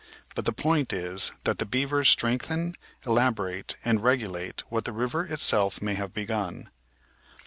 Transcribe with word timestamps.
But 0.33 0.45
the 0.45 0.51
point 0.51 0.91
is 0.91 1.31
that 1.43 1.59
the 1.59 1.63
beavers 1.67 2.09
strengthen, 2.09 2.75
elaborate, 3.05 3.75
and 3.85 4.01
regulate 4.03 4.63
what 4.67 4.85
the 4.85 4.91
river 4.91 5.25
itself 5.27 5.79
may 5.79 5.93
have 5.93 6.11
begun. 6.11 6.71